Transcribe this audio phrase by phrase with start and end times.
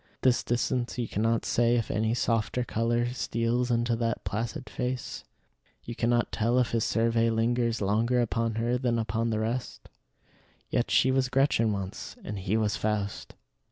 [0.15, 5.23] At this distance you cannot say if any softer color steals into that placid face;
[5.83, 9.89] you cannot tell if his survey lingers longer upon her than upon the rest.
[10.71, 13.35] Yet she was Gretchen once, and he was Faust.